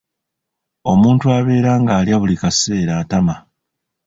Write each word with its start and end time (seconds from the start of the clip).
Omuntu 0.91 1.25
abeera 1.37 1.71
ng'alya 1.81 2.15
buli 2.21 2.35
kaseera 2.41 2.93
atama. 3.01 3.35